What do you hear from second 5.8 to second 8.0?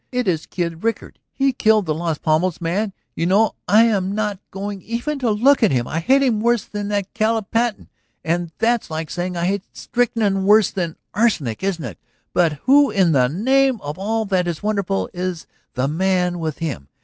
I hate him worse that Caleb Patten...